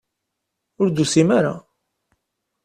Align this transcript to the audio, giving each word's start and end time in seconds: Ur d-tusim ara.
Ur 0.81 0.87
d-tusim 0.89 1.29
ara. 1.37 1.53